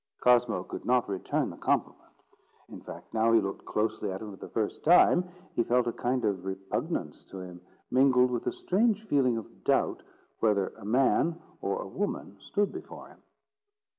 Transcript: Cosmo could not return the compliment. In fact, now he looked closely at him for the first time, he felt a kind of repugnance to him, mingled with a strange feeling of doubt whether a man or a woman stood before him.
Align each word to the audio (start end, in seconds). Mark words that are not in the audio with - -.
Cosmo 0.19 0.63
could 0.63 0.83
not 0.83 1.07
return 1.07 1.51
the 1.51 1.57
compliment. 1.57 2.23
In 2.69 2.81
fact, 2.81 3.13
now 3.13 3.31
he 3.33 3.39
looked 3.39 3.65
closely 3.65 4.11
at 4.11 4.19
him 4.19 4.31
for 4.31 4.37
the 4.37 4.49
first 4.49 4.83
time, 4.83 5.23
he 5.55 5.61
felt 5.63 5.85
a 5.85 5.91
kind 5.93 6.25
of 6.25 6.43
repugnance 6.43 7.23
to 7.25 7.39
him, 7.39 7.61
mingled 7.91 8.31
with 8.31 8.47
a 8.47 8.51
strange 8.51 9.05
feeling 9.05 9.37
of 9.37 9.63
doubt 9.63 10.01
whether 10.39 10.69
a 10.69 10.85
man 10.85 11.39
or 11.61 11.79
a 11.83 11.87
woman 11.87 12.37
stood 12.39 12.71
before 12.71 13.09
him. 13.09 13.21